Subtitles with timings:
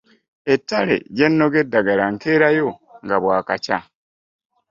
[0.53, 2.69] Ettale gye nnoga eddagala nkeerayo
[3.03, 3.77] nga bwakakya.